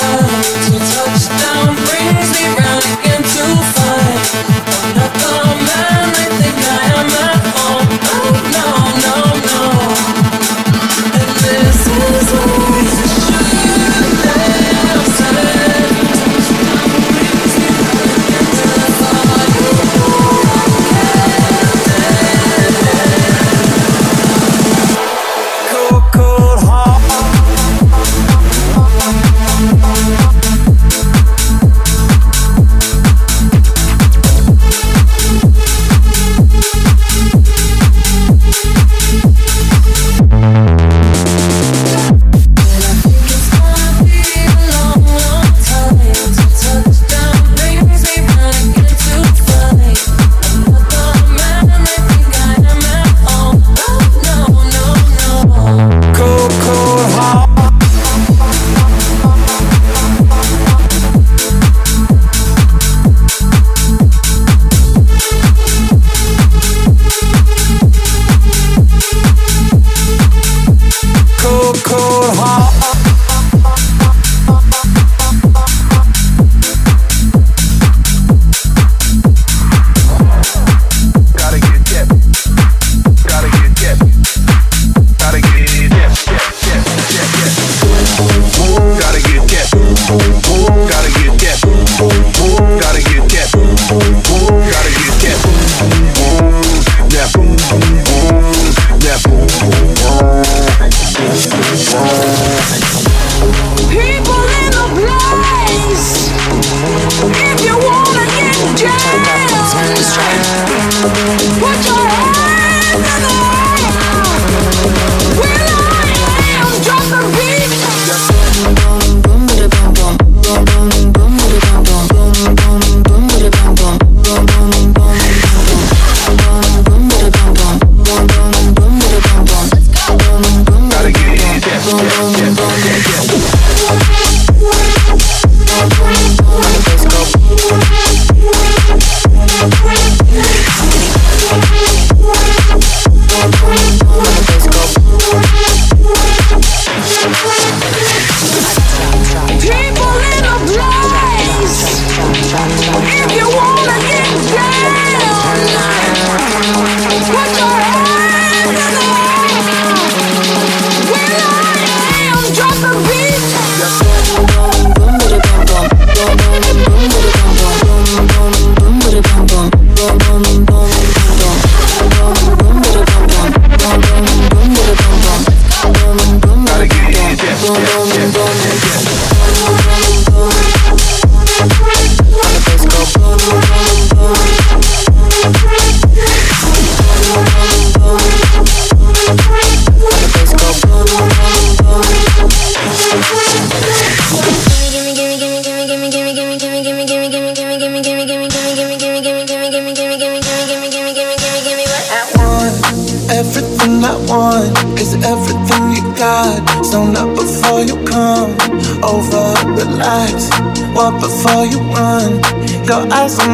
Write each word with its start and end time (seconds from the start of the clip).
No, 0.00 0.69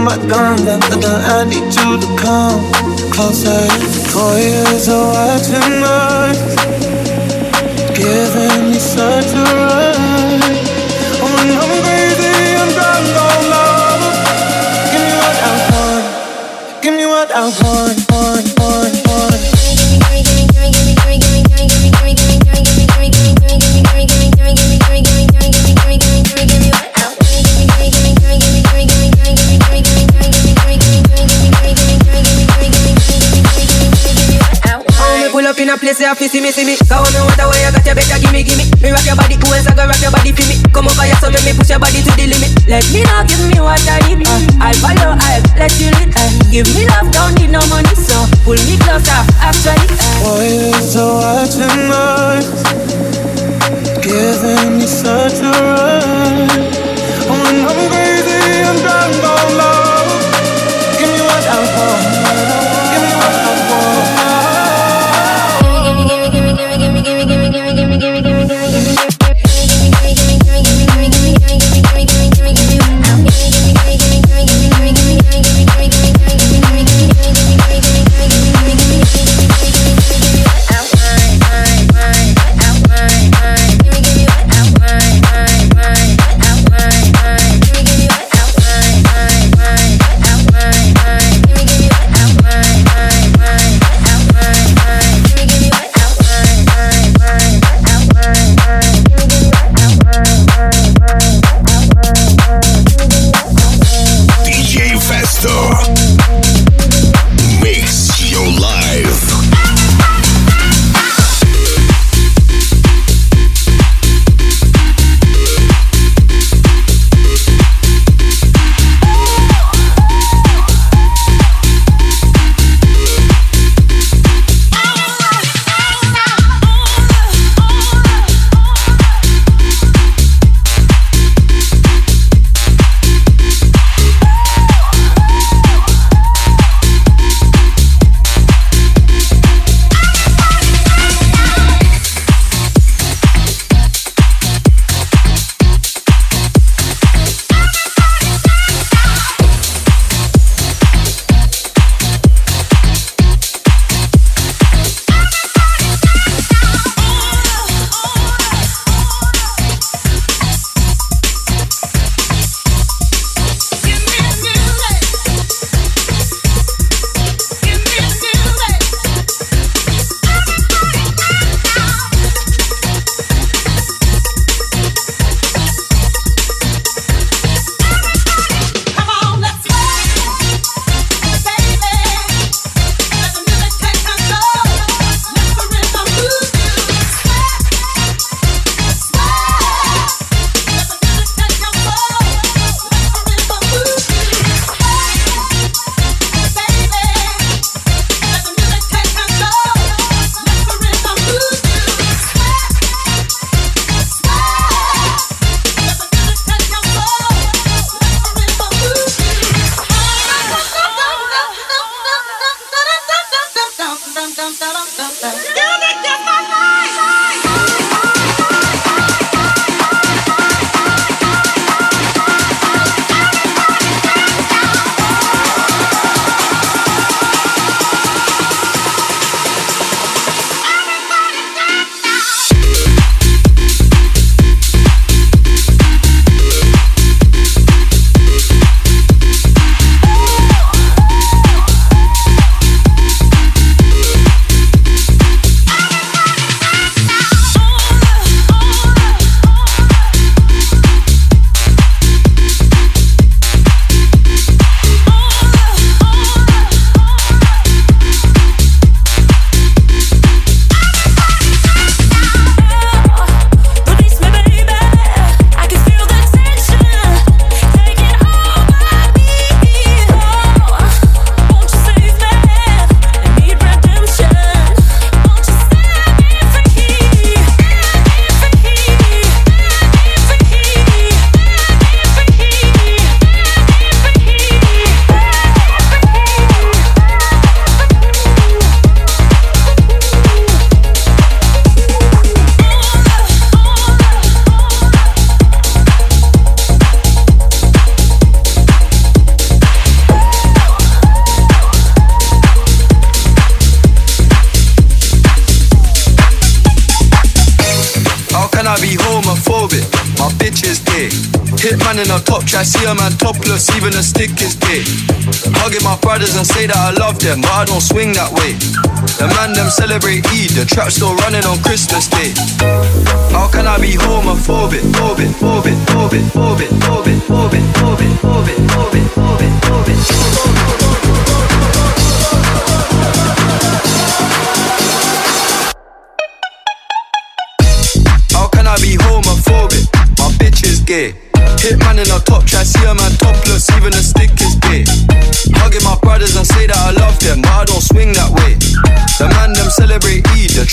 my 0.06 0.16
gun, 0.28 0.56
dun, 0.64 0.78
dun, 0.78 1.00
dun, 1.00 1.20
I 1.20 1.44
need 1.50 1.66
you 1.74 1.98
to 1.98 2.08
come 2.22 2.62
closer. 3.10 3.66
Four 4.12 4.38
years 4.38 4.86
of 4.88 5.02
watching 5.14 5.82
us, 5.82 6.38
giving 7.92 8.70
me 8.70 8.78
such 8.78 9.34
a 9.34 9.42
rush. 9.42 9.95
see 36.36 36.42
me, 36.42 36.50
see 36.50 36.66
me, 36.66 36.76
go 36.88 37.05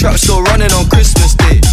trap 0.03 0.19
still 0.19 0.43
running 0.51 0.71
on 0.75 0.83
Christmas 0.91 1.31
Day. 1.47 1.63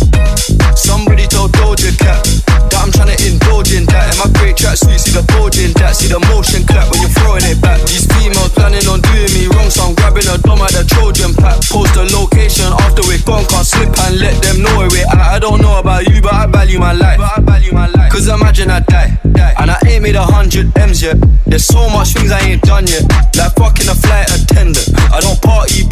Somebody 0.78 1.26
told 1.26 1.50
Doja 1.58 1.90
Cat 1.98 2.22
that 2.70 2.78
I'm 2.78 2.94
trying 2.94 3.10
to 3.10 3.18
indulge 3.26 3.74
in 3.74 3.90
that. 3.90 4.14
In 4.14 4.16
my 4.22 4.30
great 4.38 4.54
track 4.54 4.78
suit, 4.78 5.02
see 5.02 5.10
the 5.10 5.26
bulge 5.34 5.58
in 5.58 5.74
that. 5.82 5.98
See 5.98 6.06
the 6.06 6.22
motion 6.30 6.62
clap 6.62 6.86
when 6.94 7.02
you're 7.02 7.10
throwing 7.18 7.42
it 7.42 7.58
back. 7.58 7.82
These 7.90 8.06
females 8.06 8.54
planning 8.54 8.86
on 8.86 9.02
doing 9.02 9.34
me 9.34 9.50
wrong, 9.50 9.66
so 9.66 9.82
I'm 9.82 9.98
grabbing 9.98 10.30
a 10.30 10.38
dome 10.46 10.62
at 10.62 10.70
the 10.70 10.86
Trojan 10.86 11.34
pack. 11.34 11.58
Post 11.66 11.98
the 11.98 12.06
location 12.14 12.70
after 12.86 13.02
we're 13.10 13.18
gone, 13.26 13.42
can't 13.50 13.66
slip 13.66 13.90
and 13.90 14.22
let 14.22 14.38
them 14.38 14.62
know 14.62 14.78
where 14.78 14.90
we're 14.94 15.10
at. 15.10 15.18
I 15.18 15.42
don't 15.42 15.58
know 15.58 15.82
about 15.82 16.06
you, 16.06 16.22
but 16.22 16.30
I 16.30 16.46
value 16.46 16.78
my 16.78 16.94
life. 16.94 17.18
But 17.18 17.34
I 17.34 17.42
value 17.42 17.74
my 17.74 17.90
life. 17.90 18.14
Cause 18.14 18.30
imagine 18.30 18.70
I 18.70 18.78
die, 18.86 19.10
die, 19.34 19.58
and 19.58 19.74
I 19.74 19.78
ain't 19.90 20.06
made 20.06 20.14
a 20.14 20.22
hundred 20.22 20.70
M's 20.78 21.02
yet. 21.02 21.18
There's 21.50 21.66
so 21.66 21.82
much 21.90 22.14
things 22.14 22.30
I 22.30 22.38
ain't 22.46 22.62
done 22.62 22.86
yet. 22.86 23.10
Like 23.34 23.58
fucking 23.58 23.90
a 23.90 23.96
flight 23.98 24.30
attendant. 24.30 24.86
I 25.10 25.18
don't 25.18 25.42
party, 25.42 25.82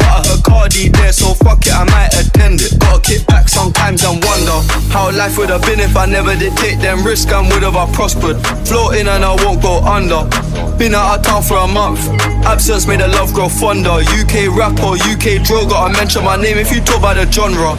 Cardi 0.69 0.89
there, 0.89 1.11
so 1.11 1.33
fuck 1.33 1.65
it, 1.65 1.73
I 1.73 1.83
might 1.85 2.13
attend 2.13 2.61
it. 2.61 2.79
Gotta 2.79 3.01
kick 3.01 3.25
back 3.25 3.49
sometimes 3.49 4.03
and 4.03 4.23
wonder 4.23 4.61
how 4.93 5.11
life 5.11 5.37
would 5.37 5.49
have 5.49 5.61
been 5.63 5.79
if 5.79 5.95
I 5.97 6.05
never 6.05 6.35
did 6.35 6.55
take 6.57 6.79
them 6.79 7.03
risks 7.03 7.31
and 7.31 7.47
would 7.49 7.63
have 7.63 7.75
I 7.75 7.91
prospered. 7.91 8.37
Floating 8.67 9.07
and 9.07 9.25
I 9.25 9.33
won't 9.43 9.61
go 9.61 9.81
under. 9.81 10.29
Been 10.77 10.93
out 10.93 11.19
of 11.19 11.25
town 11.25 11.41
for 11.41 11.57
a 11.57 11.67
month. 11.67 12.07
Absence 12.45 12.85
made 12.85 12.99
the 12.99 13.07
love 13.07 13.33
grow 13.33 13.49
fonder. 13.49 13.97
UK 13.97 14.53
rapper, 14.53 14.93
UK 15.09 15.41
droga. 15.41 15.89
I 15.89 15.91
mention 15.93 16.23
my 16.23 16.35
name 16.37 16.57
if 16.57 16.71
you 16.71 16.81
talk 16.81 16.99
about 16.99 17.15
the 17.17 17.25
genre. 17.31 17.73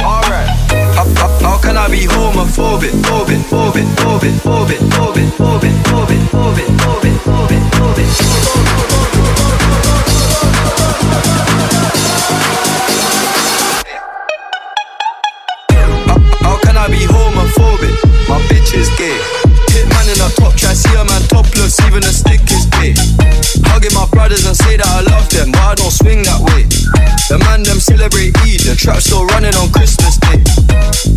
Alright. 0.00 0.48
How, 0.96 1.60
can 1.60 1.76
I 1.76 1.88
be 1.88 2.08
homophobic, 2.08 2.96
phobic, 3.04 3.44
phobic, 3.44 3.84
phobic, 4.00 4.32
phobic, 4.40 4.80
phobic, 4.80 4.80
phobic, 4.88 5.28
phobic, 5.36 5.76
phobic, 5.84 6.66
phobic, 6.80 7.16
phobic, 7.28 7.64
phobic? 7.76 8.56
How, 8.80 8.95
My 18.28 18.42
bitch 18.50 18.74
is 18.74 18.90
gay. 18.98 19.18
Hit 19.70 19.86
man 19.88 20.08
in 20.10 20.18
a 20.18 20.28
top 20.34 20.54
try, 20.54 20.74
see 20.74 20.92
a 20.94 21.04
man 21.04 21.22
topless, 21.28 21.78
even 21.86 22.02
a 22.02 22.12
stick 22.12 22.42
is 22.50 22.66
gay. 22.66 22.94
Hugging 23.70 23.94
my 23.94 24.06
brothers 24.10 24.44
and 24.46 24.56
say 24.56 24.76
that 24.76 24.86
I 24.86 25.00
love 25.02 25.28
them, 25.30 25.52
but 25.52 25.62
I 25.62 25.74
don't 25.74 25.92
swing 25.92 26.22
that 26.24 26.40
way. 26.42 26.66
The 27.28 27.38
man 27.38 27.62
them 27.62 27.78
celebrate 27.78 28.36
Eid, 28.42 28.60
the 28.66 28.74
trap 28.74 29.00
still 29.00 29.26
running 29.26 29.54
on 29.54 29.70
Christmas 29.70 30.18
Day. 30.18 31.15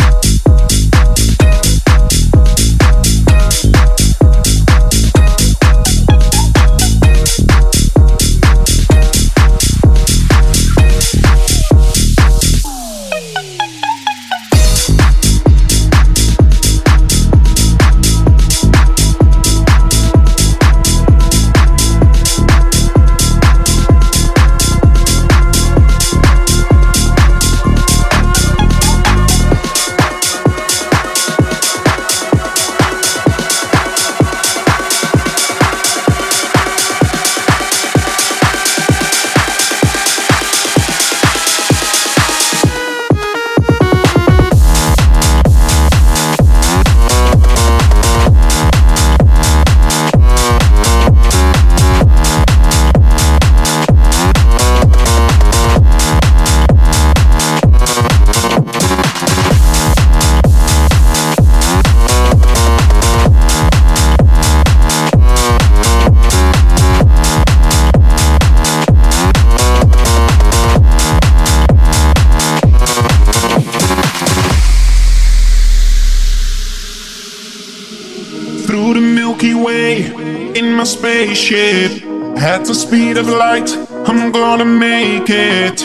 Spaceship. 81.39 82.03
At 82.37 82.65
the 82.65 82.73
speed 82.73 83.17
of 83.17 83.27
light, 83.27 83.71
I'm 84.07 84.31
gonna 84.31 84.65
make 84.65 85.29
it. 85.29 85.83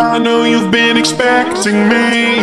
I 0.00 0.18
know 0.18 0.44
you've 0.44 0.70
been 0.70 0.96
expecting 0.96 1.88
me. 1.88 2.40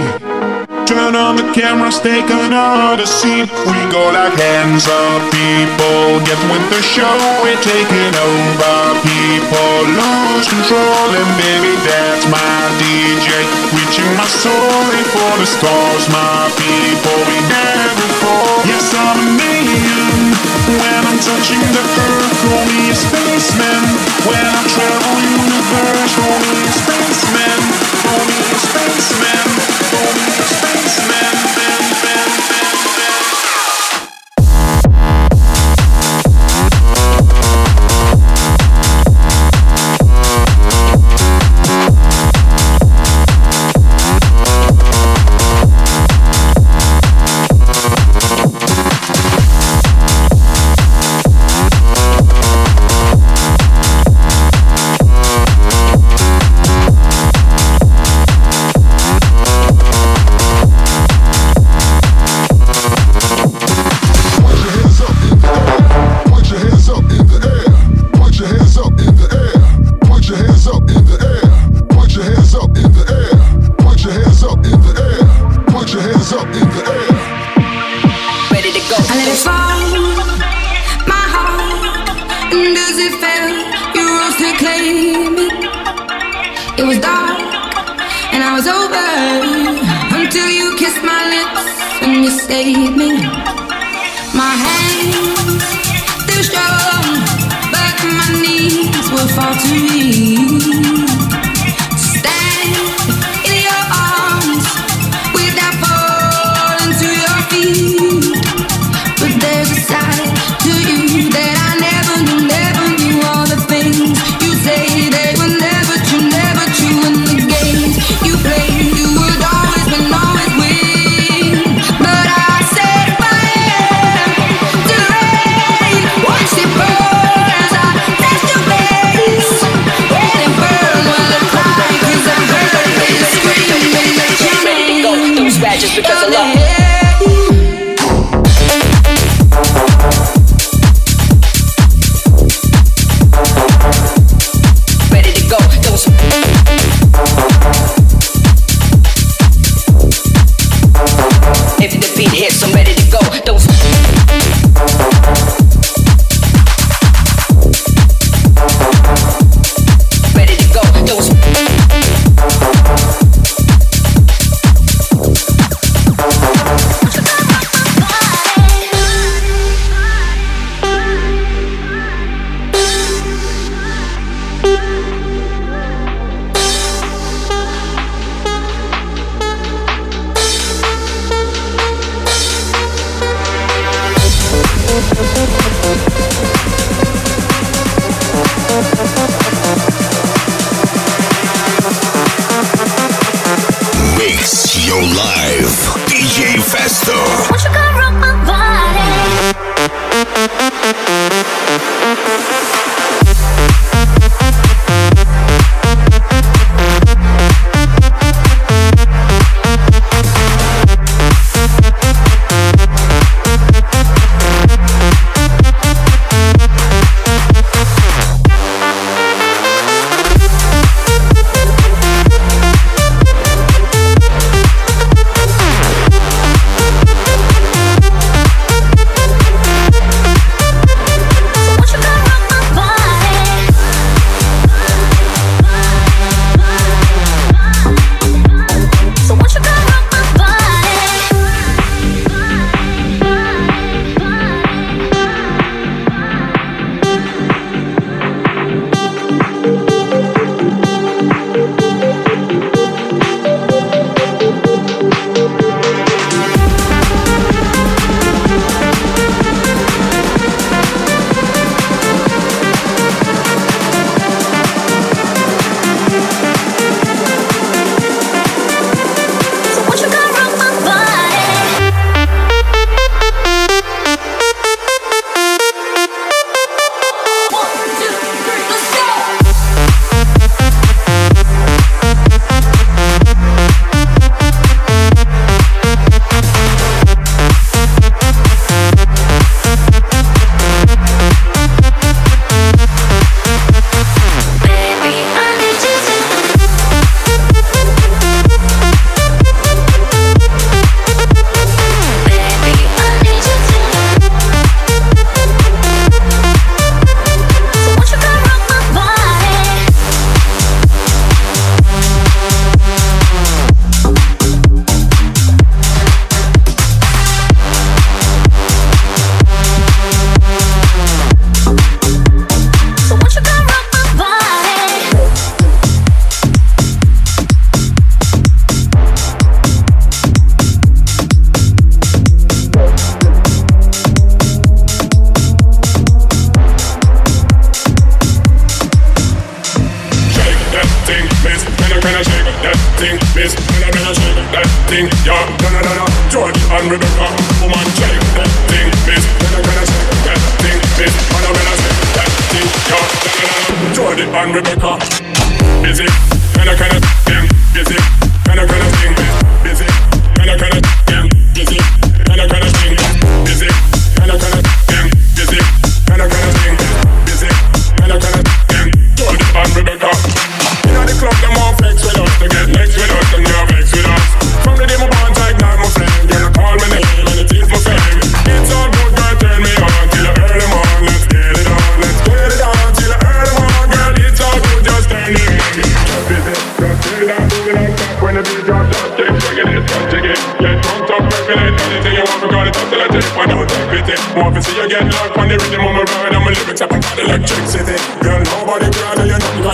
Turn 0.85 1.15
on 1.15 1.35
the 1.35 1.47
cameras, 1.53 1.99
take 1.99 2.29
another 2.29 3.05
scene. 3.05 3.47
We 3.69 3.79
go 3.89 4.03
like 4.13 4.37
hands 4.37 4.85
up, 4.87 5.21
people. 5.33 6.21
Get 6.29 6.39
with 6.49 6.65
the 6.69 6.81
show, 6.81 7.17
we're 7.41 7.61
taking 7.61 8.13
over. 8.29 8.77
People 9.01 9.73
lose 9.97 10.45
control, 10.49 11.07
and 11.13 11.31
baby, 11.41 11.73
that's 11.89 12.25
my 12.29 12.57
DJ. 12.81 13.29
Reaching 13.73 14.11
my 14.17 14.29
soul 14.29 14.85
for 15.13 15.31
the 15.41 15.47
stars, 15.49 16.05
my 16.09 16.49
people. 16.57 17.19
We 17.29 17.37
never 17.49 18.07
fall. 18.21 18.61
Yes, 18.65 18.93
I'm 18.93 19.17
a 19.17 19.27
million. 19.41 20.22
When 20.33 21.01
I'm 21.05 21.19
touching 21.19 21.61
the 21.73 21.83
earth, 21.83 22.33
call 22.41 22.63
me 22.71 22.89
a 22.89 22.95
spaceman. 22.95 23.83
When 24.25 24.45
I 24.45 24.61
travel 24.73 25.15
universe, 25.21 26.13
call 26.17 26.37
me 26.41 26.55
a 26.63 26.73
spaceman. 26.73 27.59
Call 28.03 28.21
me 28.25 28.37
a 28.39 28.57
spaceman. 28.57 29.32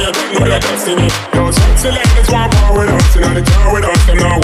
You 0.10 0.16
don't 0.16 0.40
know 0.40 0.46
your 0.48 0.60
destiny. 0.60 1.10
Yo, 1.34 1.52
sexy 1.52 1.90
ladies 1.92 2.30
want 2.34 2.54
war 2.62 2.80
with 2.80 2.90
us, 2.90 3.16
you 3.16 3.22
know 3.22 3.34
they 3.34 3.46
with 3.74 3.86
us, 3.86 4.06
them 4.06 4.18
not 4.18 4.39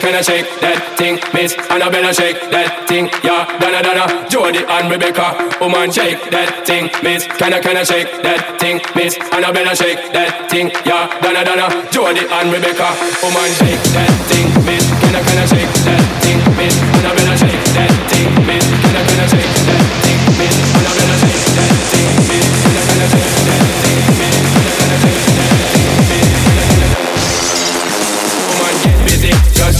Can 0.00 0.14
I, 0.14 0.18
I 0.18 0.22
shake 0.22 0.48
that 0.60 0.98
thing, 0.98 1.20
miss? 1.32 1.54
Annabella 1.70 2.12
shake 2.12 2.40
that 2.50 2.88
thing, 2.88 3.06
yeah. 3.22 3.46
Donna, 3.62 3.78
Donna, 3.78 4.26
Jody 4.28 4.66
and 4.66 4.90
Rebecca, 4.90 5.38
woman 5.62 5.90
shake 5.92 6.18
that 6.34 6.66
thing, 6.66 6.90
miss. 7.02 7.26
Can 7.38 7.54
I, 7.54 7.60
can 7.60 7.76
I 7.76 7.84
shake 7.84 8.10
that 8.26 8.58
thing, 8.58 8.82
miss? 8.98 9.14
Annabella 9.30 9.74
shake 9.76 10.02
that 10.10 10.50
thing, 10.50 10.74
yeah. 10.82 11.06
Donna, 11.22 11.46
Donna, 11.46 11.70
Jody 11.94 12.26
and 12.26 12.48
Rebecca, 12.50 12.90
woman 13.22 13.50
shake 13.54 13.82
that 13.94 14.10
thing, 14.26 14.50
miss. 14.66 14.82
Can 14.98 15.14
I, 15.14 15.22
can 15.22 15.38
I 15.38 15.46
shake 15.46 15.72
that 15.86 16.02
thing, 16.26 16.40
miss? 16.58 16.74
Annabella 16.98 17.34
shake 17.38 17.64
that 17.78 17.92
thing, 18.10 18.30
miss. 18.50 18.63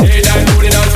Shake 0.06 0.24
that 0.24 0.46
booty 0.48 0.68
non-stop 0.68 0.93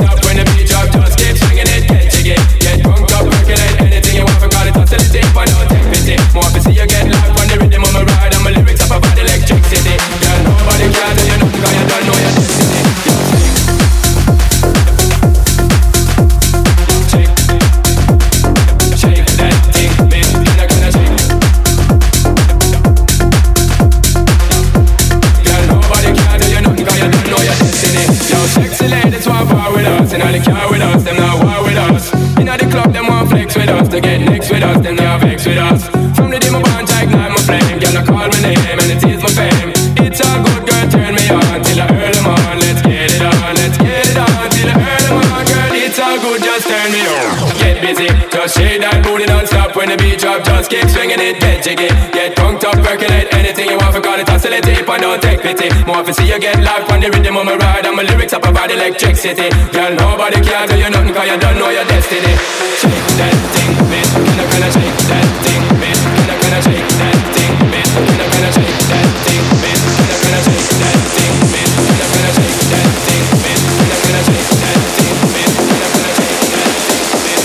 don't 55.09 55.23
take 55.23 55.41
pity. 55.41 55.69
More 55.87 56.05
to 56.05 56.13
see 56.13 56.29
you 56.29 56.39
get 56.39 56.61
live 56.61 56.85
on 56.93 57.01
the 57.01 57.09
rhythm 57.09 57.37
of 57.41 57.45
my 57.47 57.57
ride, 57.57 57.87
and 57.87 57.97
my 57.97 58.03
lyrics 58.03 58.33
up 58.37 58.45
about 58.45 58.71
electricity. 58.71 59.49
Girl, 59.73 59.93
nobody 59.97 60.41
can 60.45 60.69
tell 60.69 60.79
you 60.79 60.91
nothing 60.91 61.15
'cause 61.15 61.29
you 61.31 61.39
don't 61.41 61.57
know 61.59 61.71
your 61.71 61.85
destiny. 61.89 62.35
Shake 62.81 63.09
that 63.21 63.37
thing, 63.55 63.73
miss. 63.89 64.09
Can 64.13 64.41
I, 64.41 64.45
can 64.53 64.63
I 64.63 64.71
shake 64.77 64.99
that 65.09 65.29
thing, 65.45 65.63
miss? 65.81 65.99
Can 66.19 66.29
I, 66.29 66.37
can 66.43 66.53
I 66.53 66.61
shake 66.67 66.89
that 67.01 67.17
thing, 67.35 67.53
miss? 67.73 67.89
Can 67.97 68.21
I, 68.21 68.27
can 68.33 68.45
I 68.45 68.51
shake 68.57 68.81
that 68.93 69.09
thing, 69.25 69.45
miss? 69.65 69.81
Can 69.97 70.11
I, 70.13 70.19
can 70.23 70.35
I 70.37 70.43
shake 70.45 70.73
that 70.83 71.01
thing, 71.17 71.35
miss? 71.53 71.71
Can 71.89 72.05
I, 72.05 72.09
can 72.13 72.25
I 72.29 72.33
shake 72.37 72.63
that 72.69 72.89
thing, 73.09 73.25
miss? 73.45 73.61
Can 73.79 73.93
I, 73.93 74.01
can 74.05 74.17
I 74.19 74.23
shake 74.29 74.53
that 74.61 74.81
thing, 74.99 75.17
miss? 75.33 75.53
Can 75.59 75.79
I, 75.79 75.89
can 75.89 76.05
I 76.05 76.13
shake 76.19 76.45
that 76.53 76.69
thing, 76.69 76.77
miss? 77.25 77.45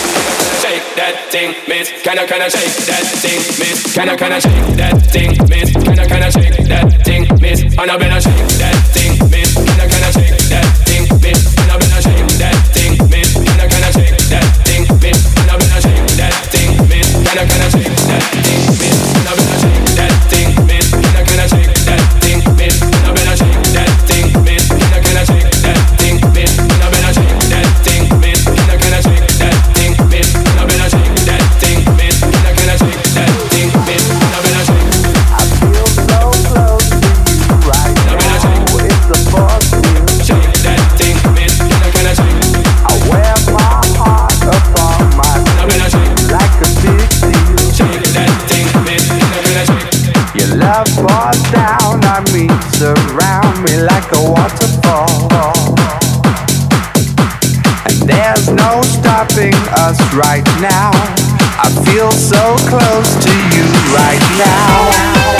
Shake 0.63 0.87
that 0.99 1.15
thing, 1.31 1.51
miss. 1.67 1.87
Can 2.03 2.17
I, 2.19 2.25
can 2.27 2.41
I 2.41 2.47
shake 2.49 2.77
that 2.87 3.05
thing, 3.23 3.41
miss? 3.59 3.77
Can 3.95 4.09
I, 4.09 4.15
can 4.15 4.31
I 4.31 4.39
shake 4.39 4.67
that 4.77 4.95
thing, 5.13 5.31
miss? 5.49 5.69
Can 5.73 5.99
I, 5.99 6.05
can 6.07 6.23
I 6.23 6.29
shake 6.29 6.67
that 6.67 6.82
thing, 7.75 7.87
miss? 7.87 7.89
Annabella 7.89 8.21
shake 8.21 8.52
surround 52.13 53.63
me 53.63 53.75
like 53.81 54.05
a 54.11 54.21
waterfall. 54.29 55.09
And 57.89 58.07
there's 58.07 58.49
no 58.49 58.83
stopping 58.83 59.55
us 59.81 59.99
right 60.13 60.45
now. 60.61 60.91
I 61.57 61.69
feel 61.85 62.11
so 62.11 62.55
close 62.69 63.15
to 63.25 63.33
you 63.55 63.65
right 63.95 64.21
now. 64.37 65.32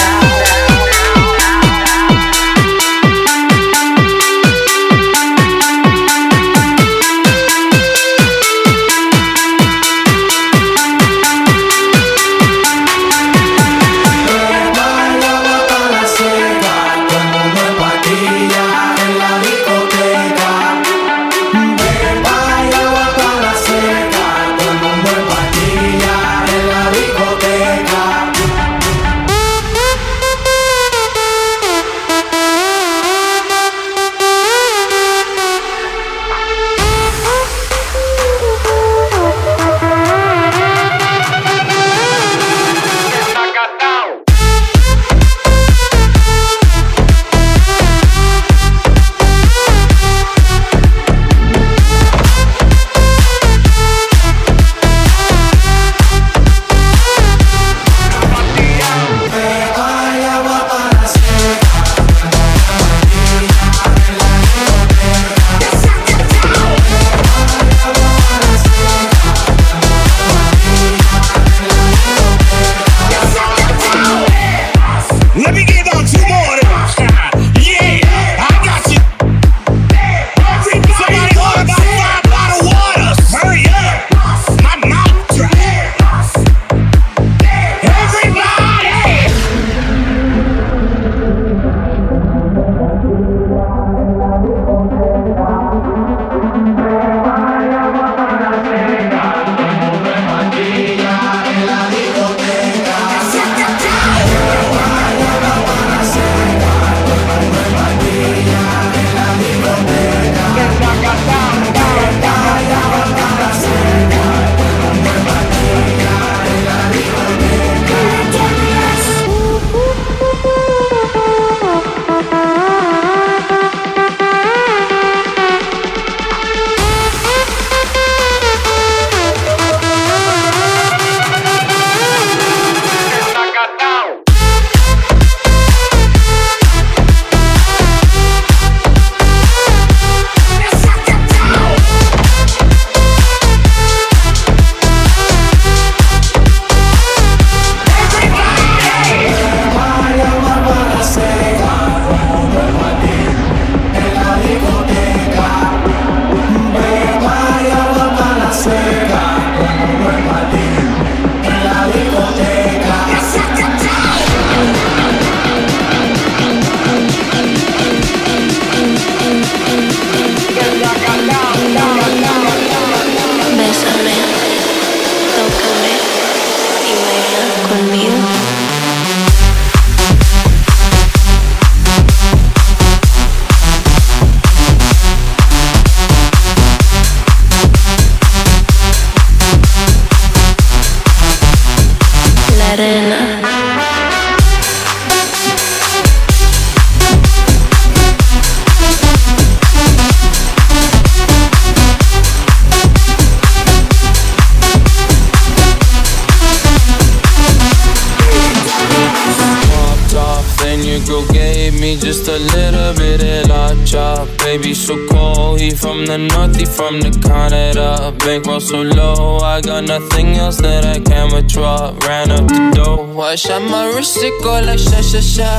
Just 212.23 212.29
a 212.29 212.55
little 212.55 212.93
bit 212.95 213.21
of 213.43 213.49
la 213.49 213.85
chop. 213.85 214.27
Baby, 214.39 214.73
so 214.73 214.95
cold. 215.07 215.59
He 215.59 215.71
from 215.71 216.05
the 216.05 216.17
north, 216.17 216.55
he 216.55 216.65
from 216.65 217.01
the 217.01 217.11
Canada. 217.19 218.13
Bankroll 218.19 218.59
so 218.59 218.81
low, 218.81 219.39
I 219.39 219.61
got 219.61 219.83
nothing 219.85 220.35
else 220.35 220.57
that 220.57 220.85
I 220.85 220.99
can 220.99 221.33
withdraw. 221.33 221.93
Ran 222.07 222.31
up 222.31 222.47
the 222.47 222.71
dough. 222.75 223.19
I 223.19 223.35
shot 223.35 223.61
my 223.61 223.85
wrist, 223.93 224.17
it 224.17 224.33
go 224.43 224.61
like 224.61 224.79
sha 224.79 225.01
sha 225.01 225.19
sha, 225.19 225.49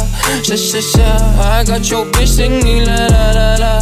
sha 0.43 0.57
sha 0.57 0.81
sha. 0.81 1.09
I 1.41 1.65
got 1.65 1.91
your 1.91 2.05
bitch 2.07 2.29
singing 2.29 2.85
la 2.87 3.07
la 3.15 3.25
la 3.39 3.49
la, 3.65 3.75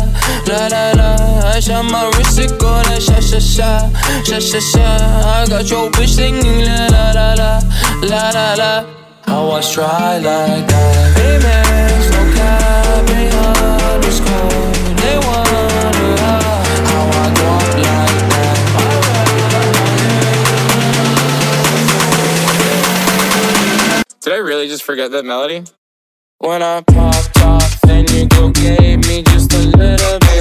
la 0.49 0.67
la 0.75 0.85
la. 1.01 1.51
I 1.55 1.61
shot 1.61 1.85
my 1.85 2.11
wrist, 2.17 2.39
it 2.39 2.59
go 2.59 2.71
like 2.89 3.01
sha 3.01 3.21
sha 3.21 3.39
sha, 3.39 3.91
sha 4.25 4.39
sha 4.39 4.61
sha. 4.61 4.87
I 5.37 5.47
got 5.49 5.69
your 5.71 5.91
bitch 5.91 6.17
singing 6.17 6.65
la 6.65 6.87
la 6.95 7.13
la 7.13 7.35
la, 7.35 7.51
la 8.03 8.31
la 8.31 8.55
la. 8.55 9.03
I 9.27 9.41
was 9.41 9.73
try 9.73 10.19
like 10.19 10.67
that. 10.67 11.17
Amex, 11.17 11.92
I 24.33 24.37
really 24.37 24.67
just 24.67 24.83
forget 24.83 25.11
that 25.11 25.27
melody? 25.27 25.63
When 26.39 26.63
I 26.63 26.81
popped 26.81 27.39
off, 27.43 27.81
then 27.83 28.07
you 28.09 28.27
go 28.27 28.49
gave 28.51 29.07
me 29.07 29.23
just 29.25 29.53
a 29.53 29.59
little 29.59 30.19
bit 30.21 30.32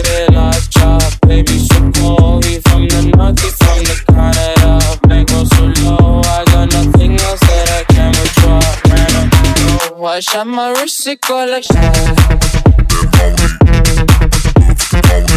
up, 10.01 10.07
oh, 10.07 10.07
I 10.07 10.19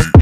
shot 0.02 0.13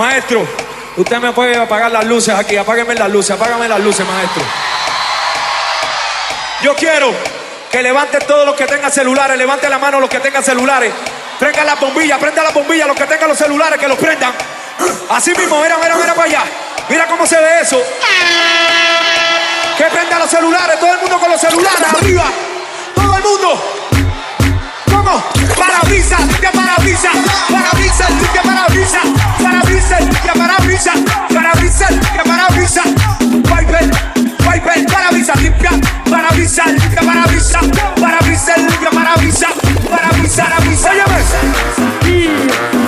Maestro, 0.00 0.48
usted 0.96 1.18
me 1.18 1.30
puede 1.32 1.54
apagar 1.58 1.92
las 1.92 2.06
luces 2.06 2.34
aquí. 2.34 2.56
Apágueme 2.56 2.94
las 2.94 3.10
luces, 3.10 3.32
apágame 3.32 3.68
las 3.68 3.78
luces, 3.80 4.06
maestro. 4.06 4.42
Yo 6.62 6.74
quiero 6.74 7.12
que 7.70 7.82
levanten 7.82 8.20
todos 8.26 8.46
los 8.46 8.56
que 8.56 8.64
tengan 8.64 8.90
celulares, 8.90 9.36
levante 9.36 9.68
la 9.68 9.78
mano 9.78 10.00
los 10.00 10.08
que 10.08 10.18
tengan 10.20 10.42
celulares. 10.42 10.90
Prendan 11.38 11.66
las 11.66 11.78
bombillas, 11.78 12.18
prendan 12.18 12.44
las 12.44 12.54
bombillas, 12.54 12.86
los 12.86 12.96
que 12.96 13.04
tengan 13.04 13.28
los 13.28 13.36
celulares, 13.36 13.78
que 13.78 13.88
los 13.88 13.98
prendan. 13.98 14.32
Así 15.10 15.34
mismo, 15.34 15.60
mira, 15.60 15.76
mira, 15.76 15.94
mira 15.96 16.14
para 16.14 16.28
allá. 16.28 16.44
Mira 16.88 17.06
cómo 17.06 17.26
se 17.26 17.38
ve 17.38 17.60
eso. 17.60 17.78
Que 19.76 19.84
prendan 19.84 20.18
los 20.18 20.30
celulares, 20.30 20.80
todo 20.80 20.94
el 20.94 21.00
mundo 21.00 21.20
con 21.20 21.30
los 21.30 21.38
celulares 21.38 21.94
arriba. 21.94 22.24
Todo 22.94 23.16
el 23.18 23.22
mundo. 23.22 23.89
¿Cómo? 25.10 25.24
Parabrisas, 25.56 26.20
limpia 26.20 26.52
parabrisas, 26.52 27.16
parabrisas, 27.50 28.10
limpia 28.10 28.42
parabrisas, 28.42 29.02
parabrisas, 29.42 30.00
limpia 30.02 30.32
parabrisas, 30.34 31.00
parabrisas, 31.34 31.90
limpia 31.90 32.22
wiper, 33.50 33.90
wiper, 34.46 34.86
parabrisas, 34.86 35.42
limpia, 35.42 35.70
parabrisas, 36.08 36.66
limpia 36.66 37.02
parabrisas, 37.02 37.66
parabrisas, 38.00 38.58
limpia. 38.58 38.90
Parabrisas, 38.90 39.50
parabrisas, 39.90 40.46
parabrisas. 40.46 40.90
Óyeme. 42.04 42.79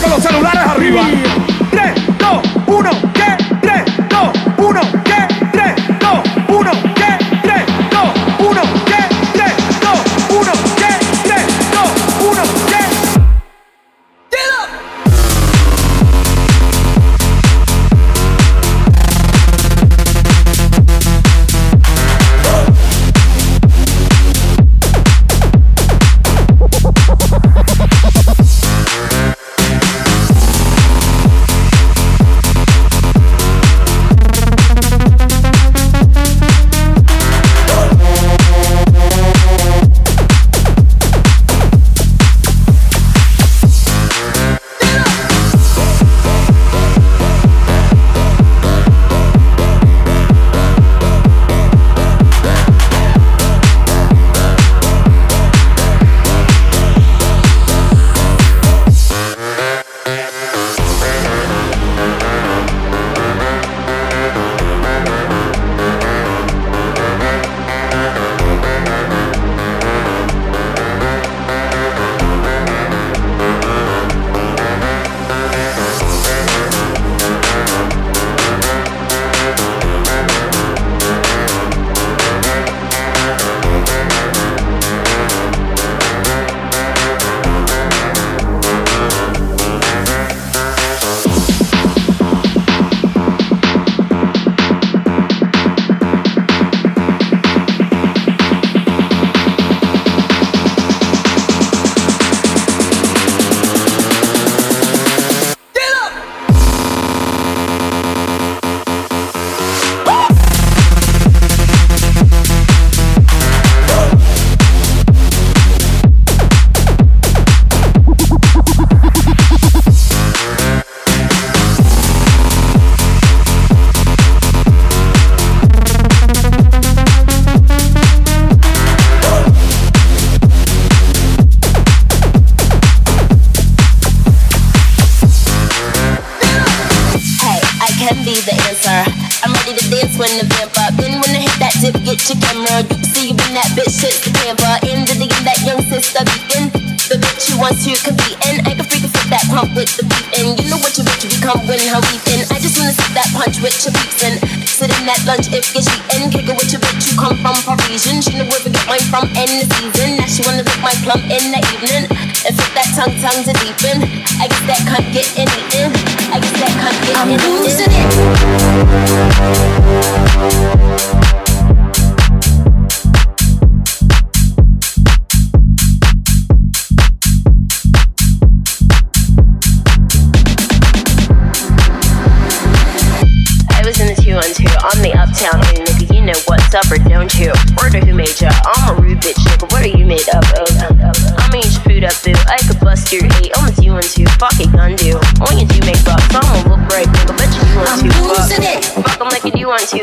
Con 0.00 0.10
los 0.10 0.22
celulares 0.22 0.62
arriba. 0.66 1.21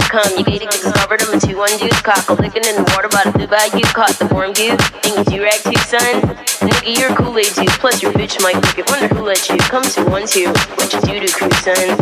Come, 0.10 0.42
you 0.42 0.44
gated, 0.44 0.74
niggas 0.74 0.90
covered. 0.98 1.22
I'm 1.22 1.38
a 1.38 1.40
two 1.40 1.54
on 1.62 1.70
deuce. 1.78 2.02
Cock 2.02 2.26
a 2.30 2.34
licking 2.34 2.66
in 2.66 2.82
the 2.82 2.86
water 2.98 3.14
by 3.14 3.22
the 3.30 3.30
blue 3.30 3.46
bayou. 3.46 3.86
Caught 3.94 4.18
the 4.18 4.26
warm 4.34 4.58
goo. 4.58 4.74
Think 5.06 5.22
you 5.22 5.38
do 5.38 5.46
rag 5.46 5.62
too, 5.62 5.78
son? 5.86 6.34
Nigga, 6.66 6.98
you're 6.98 7.14
a 7.14 7.16
Kool-Aid 7.16 7.54
dude. 7.54 7.70
Plus 7.78 8.02
your 8.02 8.10
bitch 8.18 8.42
might 8.42 8.58
pick 8.58 8.82
it. 8.82 8.90
Wonder 8.90 9.06
who 9.14 9.22
let 9.22 9.46
you 9.46 9.54
come 9.70 9.86
to 9.86 10.02
one 10.10 10.26
two. 10.26 10.50
What 10.82 10.90
you 10.90 10.98
do 11.06 11.22
to 11.22 11.30
crew, 11.30 11.54
son? 11.62 11.94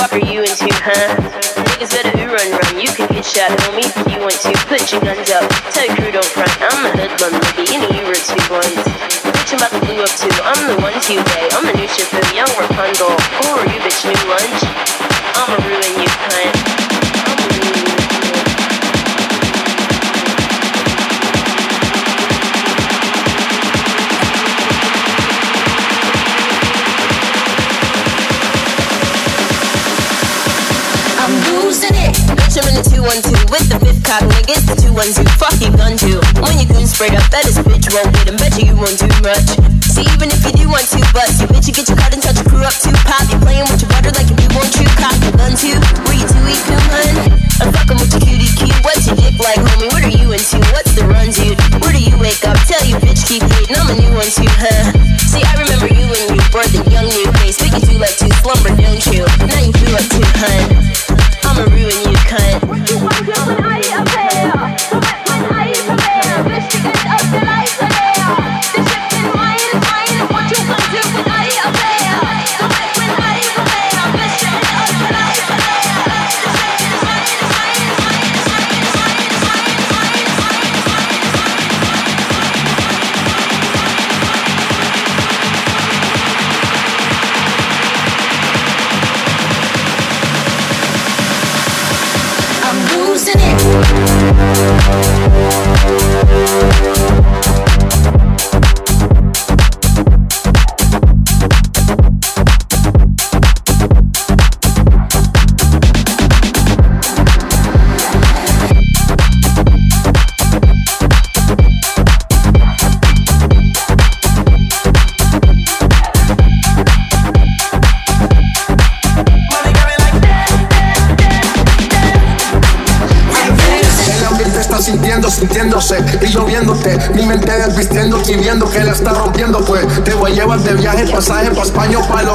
Fuck 0.00 0.16
are 0.16 0.24
you 0.24 0.48
into, 0.48 0.64
huh? 0.80 1.12
Niggas 1.76 1.92
better 1.92 2.16
ooh 2.16 2.32
run 2.32 2.48
run. 2.56 2.72
You 2.80 2.88
can 2.96 3.04
get 3.12 3.20
shot, 3.20 3.52
homie, 3.68 3.84
if 3.84 4.06
you 4.08 4.16
want 4.16 4.40
to. 4.40 4.56
Put 4.64 4.88
your 4.88 5.04
guns 5.04 5.28
up. 5.36 5.44
Tell 5.76 5.84
your 5.84 5.92
crew 6.00 6.16
don't 6.16 6.32
front. 6.32 6.56
I'm 6.56 6.88
the 6.88 7.04
hoodlum, 7.04 7.36
nigga. 7.36 7.68
You 7.68 7.84
know 7.84 7.92
you 7.92 8.04
were 8.08 8.16
two 8.16 8.40
ones. 8.48 8.80
Bitch, 9.28 9.52
I'm 9.52 9.60
about 9.60 9.76
to 9.76 9.80
blue 9.84 10.00
up 10.00 10.12
too. 10.16 10.32
I'm 10.40 10.72
the 10.72 10.80
one 10.80 10.96
to 10.96 11.14
day. 11.36 11.52
I'm 11.52 11.68
the 11.68 11.76
new 11.76 11.84
ship 11.84 12.08
of 12.16 12.24
young 12.32 12.48
Rapunzel. 12.56 13.12
Who 13.12 13.60
are 13.60 13.68
you, 13.68 13.76
bitch? 13.84 14.08
New 14.08 14.24
lunch? 14.24 14.60
I'ma 15.36 15.60
ruin 15.68 16.00
you, 16.00 16.08
cunt. 16.32 16.65
The 33.06 33.22
212 33.22 33.54
with 33.54 33.66
the 33.70 33.78
fifth 33.86 34.02
cock 34.02 34.26
niggas. 34.26 34.66
The 34.66 34.74
212, 34.90 35.30
fucking 35.38 35.78
gun 35.78 35.94
two. 35.94 36.18
When 36.42 36.58
you 36.58 36.66
goon 36.66 36.90
sprayed 36.90 37.14
up, 37.14 37.22
that 37.30 37.46
is 37.46 37.54
bitch 37.62 37.86
won't 37.94 38.10
get 38.18 38.26
him. 38.26 38.34
Bet 38.34 38.58
you 38.58 38.66
you 38.66 38.74
won't 38.74 38.98
do 38.98 39.06
much. 39.22 39.46
See, 39.86 40.02
even 40.10 40.26
if 40.26 40.42
you 40.42 40.50
do 40.58 40.66
want 40.66 40.90
to 40.90 40.98
bust, 41.14 41.38
you 41.38 41.46
bitch, 41.46 41.70
you 41.70 41.74
get 41.78 41.86
your 41.86 41.94
cut 42.02 42.10
and 42.10 42.18
touch 42.18 42.34
your 42.34 42.50
crew 42.50 42.66
up 42.66 42.74
too. 42.82 42.90
Pop, 43.06 43.22
you 43.30 43.38
playing 43.46 43.62
with 43.70 43.78
your 43.78 43.94
butter 43.94 44.10
like 44.10 44.26
if 44.26 44.34
you 44.42 44.50
want 44.58 44.74
you. 44.74 44.90
Cock 44.98 45.14
your 45.22 45.38
gun 45.38 45.54
too. 45.54 45.78
Were 46.02 46.18
you 46.18 46.26
too 46.26 46.42
weak, 46.50 46.58
come 46.66 46.82
hun? 46.90 47.14
I'm 47.62 47.70
fucking 47.78 47.94
with 47.94 48.10
your 48.10 48.22
cutie 48.26 48.50
cute. 48.58 48.74
What's 48.82 49.06
your 49.06 49.14
dick 49.14 49.38
like, 49.38 49.62
homie? 49.62 49.86
What 49.94 50.02
are 50.02 50.10
you 50.10 50.26
into? 50.34 50.58
What's 50.74 50.90
the 50.98 51.06
run, 51.06 51.30
dude? 51.30 51.54
Where 51.78 51.94
do 51.94 52.02
you 52.02 52.18
wake 52.18 52.42
up? 52.42 52.58
Tell 52.66 52.82
you 52.90 52.98
bitch, 52.98 53.22
keep 53.22 53.46
hating. 53.46 53.78
I'm 53.78 53.86
a 53.86 53.94
new 54.02 54.18
one 54.18 54.26
too, 54.34 54.50
huh? 54.50 54.90
See, 55.30 55.46
I 55.46 55.54
remember 55.62 55.94
you 55.94 56.10
when 56.10 56.26
you 56.34 56.42
were 56.50 56.66
the 56.74 56.82
young 56.90 57.06
new 57.06 57.30
face. 57.38 57.54
Think 57.54 57.78
you 57.86 57.86
do 57.86 57.96
like 58.02 58.18
to 58.18 58.26
slumber, 58.42 58.74
don't 58.74 59.04
you? 59.14 59.22
Now 59.46 59.62
you 59.62 59.70
blew 59.78 59.94
up 59.94 60.06
too, 60.10 60.26
hun. 60.42 61.05
I'ma 61.58 61.74
ruin 61.74 62.10
you, 62.10 62.16
cunt. 62.28 63.75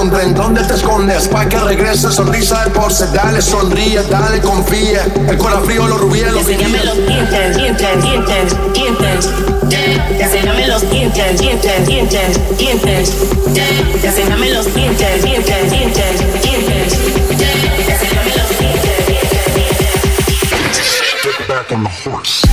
Londres. 0.01 0.25
¿En 0.25 0.33
dónde 0.33 0.63
te 0.63 0.73
escondes? 0.73 1.27
Pa' 1.27 1.47
que 1.47 1.59
regrese, 1.59 2.11
sonrisa 2.11 2.63
de 2.63 2.71
porce. 2.71 3.05
Dale, 3.13 3.39
sonríe, 3.39 4.01
dale, 4.09 4.41
confía. 4.41 5.05
El 5.29 5.37
corazón 5.37 5.65
frío, 5.65 5.87
los 5.87 6.01
rubíes, 6.01 6.31
los 6.31 6.41
Enséñame 6.41 6.83
los 6.83 6.97
dientes, 7.07 7.57
dientes, 7.57 8.03
dientes, 8.03 8.73
dientes. 8.73 9.29
Enséñame 10.19 10.67
los 10.67 10.89
dientes, 10.89 11.39
dientes, 11.39 11.87
dientes, 11.87 12.57
dientes. 12.57 13.13
Enséñame 14.03 14.49
los 14.49 14.73
dientes, 14.73 15.23
dientes, 15.23 15.71
dientes, 15.71 16.41
dientes. 16.41 16.93
Enséñame 17.29 18.37
los 18.37 18.59
dientes, 18.59 19.07
dientes, 19.07 19.55
dientes. 19.55 19.91
Get 21.23 21.47
back 21.47 21.71
on 21.71 21.83
the 21.83 21.89
horse. 21.89 22.50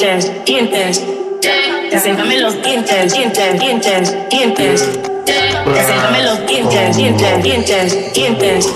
Dientes, 0.00 0.32
dientes. 0.46 1.04
Enséñame 1.92 2.38
los 2.38 2.62
dientes, 2.62 3.12
dientes, 3.12 3.60
dientes, 3.60 4.16
dientes. 4.30 4.88
Enséñame 5.76 6.22
los 6.22 6.46
dientes, 6.46 6.96
dientes, 6.96 7.42
dientes, 7.42 8.14
dientes. 8.14 8.68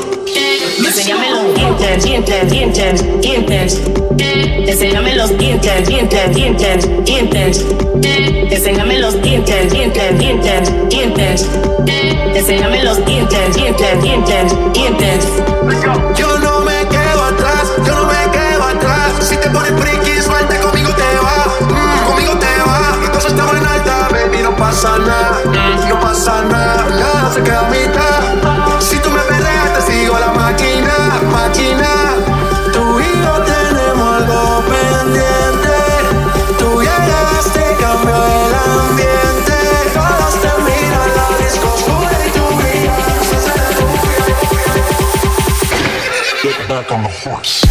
Enséñame 0.79 1.31
los 1.31 1.55
dientes, 1.55 2.05
dientes, 2.05 2.51
dientes, 2.51 3.21
dientes. 3.23 3.81
Enséñame 4.19 5.15
los 5.15 5.39
dientes, 5.39 5.89
dientes, 5.89 6.35
dientes, 6.35 7.05
dientes. 7.05 7.65
Enséñame 8.51 8.99
los 8.99 9.23
dientes, 9.23 9.73
dientes, 9.73 10.19
dientes, 10.19 10.73
dientes. 10.91 11.49
Enséñame 12.35 12.85
los 12.85 13.05
dientes, 13.07 13.57
dientes, 13.57 14.03
dientes, 14.03 14.55
dientes. 14.75 15.29
Yo 16.19 16.34
back 46.85 46.93
on 46.93 47.03
the 47.03 47.09
horse. 47.09 47.65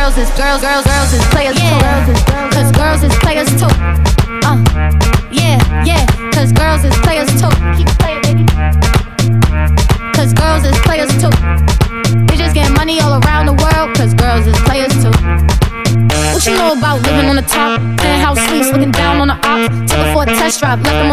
Girls 0.00 0.16
is 0.16 0.30
girls, 0.30 0.62
girls, 0.62 0.86
girls 0.86 1.12
is 1.12 1.22
players 1.26 1.56
too. 1.60 1.78
Cause 2.56 2.72
girls 2.72 3.02
is 3.04 3.12
players 3.18 3.48
too. 3.60 3.68
Uh, 4.48 4.56
yeah, 5.30 5.60
yeah. 5.84 6.06
Cause 6.32 6.52
girls 6.52 6.84
is 6.84 6.96
players 7.04 7.28
too. 7.36 7.52
Keep 7.76 7.86
playing, 8.00 8.22
baby. 8.24 8.46
Cause 10.16 10.32
girls 10.32 10.64
is 10.64 10.78
players 10.88 11.12
too. 11.20 11.28
Bitches 12.24 12.54
getting 12.54 12.72
money 12.76 12.98
all 13.02 13.20
around 13.22 13.44
the 13.44 13.52
world. 13.60 13.94
Cause 13.94 14.14
girls 14.14 14.46
is 14.46 14.56
players 14.64 14.90
too. 15.04 15.12
What 16.32 16.46
you 16.46 16.56
know 16.56 16.72
about 16.72 17.02
living 17.02 17.28
on 17.28 17.36
the 17.36 17.42
top? 17.42 17.78
Penthouse 18.00 18.40
suites, 18.48 18.72
looking 18.72 18.92
down 18.92 19.20
on 19.20 19.28
the 19.28 19.36
ops. 19.46 19.92
Took 19.92 20.00
her 20.00 20.12
for 20.14 20.22
a 20.22 20.26
test 20.26 20.60
drive, 20.60 20.80
left 20.80 20.96
them 20.96 21.09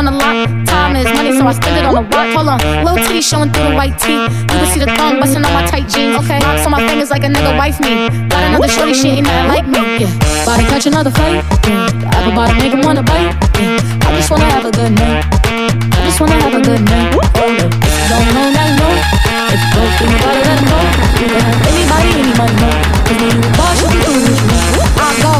I 1.48 1.54
spend 1.56 1.80
it 1.80 1.86
on 1.88 1.96
a 1.96 2.04
rock. 2.12 2.28
Hold 2.36 2.52
on, 2.52 2.60
little 2.84 3.00
titties 3.00 3.24
showing 3.24 3.48
through 3.56 3.72
the 3.72 3.76
white 3.80 3.96
tee. 3.96 4.20
You 4.20 4.58
can 4.60 4.68
see 4.68 4.84
the 4.84 4.92
thong 5.00 5.16
busting 5.16 5.40
on 5.40 5.54
my 5.56 5.64
tight 5.64 5.88
jeans. 5.88 6.20
Okay, 6.20 6.44
rocks 6.44 6.68
on 6.68 6.76
my 6.76 6.84
fingers 6.84 7.08
like 7.10 7.24
another 7.24 7.56
wife 7.56 7.80
me. 7.80 8.12
Got 8.28 8.44
another 8.52 8.68
shorty, 8.68 8.92
she 8.92 9.16
ain't 9.16 9.28
nothing 9.28 9.48
like 9.48 9.64
me. 9.64 10.04
Yeah, 10.04 10.44
about 10.44 10.60
to 10.60 10.68
catch 10.68 10.86
another 10.92 11.12
fight. 11.12 11.40
Yeah. 11.64 11.88
The 12.04 12.08
apple 12.20 12.36
make 12.60 12.76
him 12.76 12.84
wanna 12.84 13.00
bite. 13.00 13.32
Yeah. 13.64 13.80
I 14.04 14.20
just 14.20 14.28
wanna 14.28 14.44
have 14.52 14.68
a 14.68 14.72
good 14.76 14.92
night. 14.92 15.24
I 15.48 16.00
just 16.04 16.20
wanna 16.20 16.36
have 16.36 16.52
a 16.52 16.60
good 16.60 16.84
night. 16.84 17.16
Oh, 17.16 17.24
Hold 17.40 17.64
up, 17.64 17.72
don't 18.12 18.28
know, 18.36 18.48
not 18.52 18.70
know. 18.76 18.94
If 19.48 19.62
you 20.04 20.20
don't 20.20 20.44
let 20.44 20.52
him 20.52 20.68
go. 20.68 20.80
You 21.16 21.28
anybody, 21.64 22.12
any 22.28 22.34
money, 22.36 22.56
no. 22.60 22.70
Cause 23.08 23.18
when 23.24 23.32
you 23.32 23.40
a 23.40 23.52
boss, 23.56 23.80
you 23.80 23.88
can 23.88 24.04
do. 24.04 24.36
I 25.00 25.16
go 25.24 25.32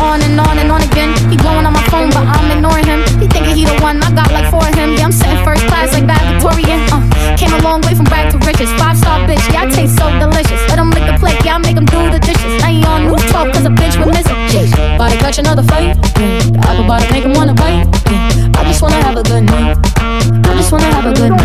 on 0.00 0.22
and 0.24 0.40
on 0.40 0.56
and 0.56 0.72
on 0.72 0.80
again. 0.80 1.12
He 1.28 1.36
blowing 1.36 1.68
on 1.68 1.76
my 1.76 1.84
phone, 1.92 2.08
but 2.08 2.24
I'm 2.24 2.48
ignoring. 2.56 2.81
He 3.22 3.28
thinking 3.30 3.54
he 3.54 3.64
the 3.64 3.78
one, 3.78 4.02
I 4.02 4.10
got 4.10 4.34
like 4.34 4.50
four 4.50 4.66
of 4.66 4.74
him. 4.74 4.98
Yeah, 4.98 5.06
I'm 5.06 5.14
sitting 5.14 5.38
first 5.46 5.62
class 5.70 5.94
like 5.94 6.10
that 6.10 6.18
Victorian. 6.26 6.82
Uh, 6.90 6.98
came 7.38 7.54
a 7.54 7.62
long 7.62 7.78
way 7.86 7.94
from 7.94 8.10
rag 8.10 8.34
to 8.34 8.38
riches. 8.42 8.66
Five 8.74 8.98
star 8.98 9.22
bitch, 9.30 9.38
yeah, 9.54 9.62
I 9.62 9.70
taste 9.70 9.94
so 9.94 10.10
delicious. 10.18 10.58
Let 10.66 10.82
him 10.82 10.90
lick 10.90 11.06
the 11.06 11.14
plate, 11.22 11.38
yeah, 11.46 11.54
I 11.54 11.58
make 11.62 11.78
him 11.78 11.86
do 11.86 12.02
the 12.10 12.18
dishes. 12.18 12.58
I 12.66 12.82
ain't 12.82 12.90
on 12.90 13.06
new 13.06 13.14
talk, 13.30 13.54
cause 13.54 13.62
a 13.62 13.70
bitch 13.70 13.94
would 14.02 14.10
miss 14.10 14.26
it. 14.26 14.34
Jeez. 14.50 14.74
About 14.74 15.14
to 15.14 15.18
catch 15.22 15.38
another 15.38 15.62
fight. 15.62 15.94
Yeah. 16.18 16.50
The 16.50 16.58
apple 16.66 16.82
about 16.82 17.06
to 17.06 17.12
make 17.14 17.22
him 17.22 17.34
wanna 17.38 17.54
bite. 17.54 17.86
I 18.58 18.66
just 18.66 18.82
wanna 18.82 18.98
have 19.06 19.14
a 19.14 19.22
good 19.22 19.46
night. 19.46 19.78
I 20.02 20.50
just 20.58 20.72
wanna 20.74 20.90
have 20.90 21.06
a 21.06 21.14
good 21.14 21.30
night. 21.30 21.41